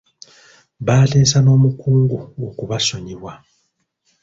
[0.85, 2.17] Baateesa n'omukungu
[2.47, 3.31] okubasonyiwa.